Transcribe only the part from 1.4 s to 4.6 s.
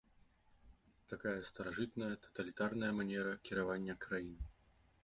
старажытная таталітарная манера кіравання краінай.